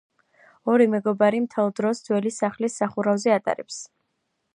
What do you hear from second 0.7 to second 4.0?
ორი მეგობარი მთელ დროს ძველი სახლის სახურავზე ატარებს.